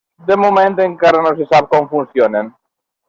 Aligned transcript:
De 0.29 0.35
moment 0.43 0.77
encara 0.85 1.21
no 1.27 1.35
se 1.41 1.47
sap 1.51 1.69
com 1.75 1.89
funcionen. 1.93 2.51